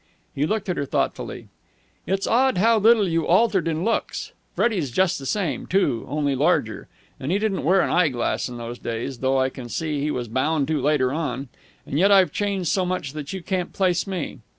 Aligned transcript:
He 0.33 0.47
looked 0.47 0.67
at 0.67 0.77
her 0.77 0.85
thoughtfully. 0.85 1.49
"It's 2.07 2.25
odd 2.25 2.57
how 2.57 2.79
little 2.79 3.07
you've 3.07 3.25
altered 3.25 3.67
in 3.67 3.83
looks. 3.83 4.31
Freddie's 4.55 4.89
just 4.89 5.19
the 5.19 5.27
same, 5.27 5.67
too, 5.67 6.07
only 6.09 6.33
larger. 6.33 6.87
And 7.19 7.31
he 7.31 7.37
didn't 7.37 7.63
wear 7.63 7.81
an 7.81 7.91
eye 7.91 8.07
glass 8.09 8.49
in 8.49 8.57
those 8.57 8.79
days, 8.79 9.19
though 9.19 9.37
I 9.39 9.49
can 9.49 9.69
see 9.69 9.99
he 10.01 10.09
was 10.09 10.27
bound 10.27 10.67
to 10.69 10.81
later 10.81 11.13
on. 11.13 11.49
And 11.85 11.99
yet 11.99 12.09
I've 12.11 12.31
changed 12.31 12.69
so 12.69 12.83
much 12.83 13.13
that 13.13 13.31
you 13.31 13.43
can't 13.43 13.73
place 13.73 14.07
me. 14.07 14.39